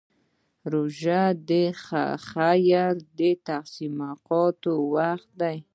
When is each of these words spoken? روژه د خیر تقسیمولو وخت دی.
روژه 0.73 1.21
د 1.49 1.51
خیر 2.27 2.93
تقسیمولو 3.47 4.73
وخت 4.95 5.29
دی. 5.41 5.57